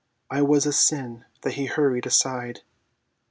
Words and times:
"I 0.31 0.41
was 0.41 0.65
a 0.65 0.73
sin 0.73 1.25
that 1.43 1.53
he 1.53 1.65
hurried 1.67 2.07
aside 2.07 2.61